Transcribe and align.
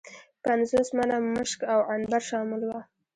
پنځوس 0.45 0.87
منه 0.97 1.15
مشک 1.33 1.59
او 1.73 1.79
عنبر 1.93 2.21
شامل 2.29 2.61
وه. 2.69 2.79